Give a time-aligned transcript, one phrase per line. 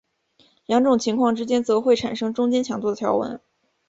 [0.65, 3.39] 两种情况之间则会产生中间强度的条纹。